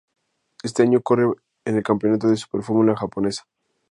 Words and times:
Este 0.63 0.81
año 0.81 1.01
corre 1.03 1.31
en 1.63 1.77
el 1.77 1.83
Campeonato 1.83 2.27
de 2.27 2.35
Super 2.35 2.63
Fórmula 2.63 2.95
Japonesa. 2.97 3.43